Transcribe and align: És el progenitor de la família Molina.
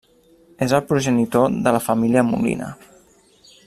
És 0.67 0.73
el 0.77 0.87
progenitor 0.93 1.53
de 1.69 1.77
la 1.77 1.85
família 1.91 2.25
Molina. 2.31 2.75